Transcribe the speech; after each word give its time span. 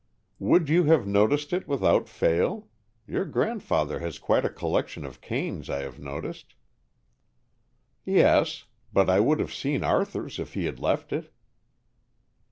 "Would 0.39 0.67
you 0.67 0.85
have 0.85 1.05
noticed 1.05 1.53
it, 1.53 1.67
without 1.67 2.09
fail? 2.09 2.67
Your 3.05 3.23
grandfather 3.23 3.99
has 3.99 4.17
quite 4.17 4.43
a 4.43 4.49
collection 4.49 5.05
of 5.05 5.21
canes, 5.21 5.69
I 5.69 5.83
have 5.83 5.99
noticed." 5.99 6.55
"Yes; 8.03 8.65
but 8.91 9.11
I 9.11 9.19
would 9.19 9.37
have 9.39 9.53
seen 9.53 9.83
Arthur's 9.83 10.39
if 10.39 10.55
he 10.55 10.65
had 10.65 10.79
left 10.79 11.13
it." 11.13 11.31